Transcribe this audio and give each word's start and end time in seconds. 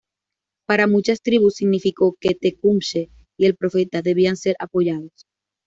Para 0.65 0.87
muchas 0.87 1.21
tribus 1.21 1.57
significó 1.57 2.15
que 2.19 2.33
Tecumseh 2.33 3.11
y 3.37 3.45
el 3.45 3.55
Profeta 3.55 4.01
debían 4.01 4.35
ser 4.35 4.55
apoyados. 4.57 5.11